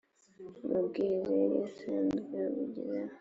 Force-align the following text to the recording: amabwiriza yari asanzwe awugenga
amabwiriza 0.65 1.31
yari 1.41 1.57
asanzwe 1.67 2.35
awugenga 2.47 3.07